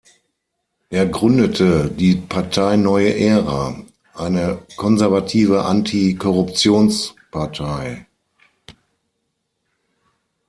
Er 0.89 1.05
gründete 1.05 1.87
die 1.91 2.15
Partei 2.15 2.75
Neue 2.75 3.15
Ära, 3.19 3.75
eine 4.15 4.65
konservative 4.75 5.63
Anti-Korruptions-Partei. 5.63 8.07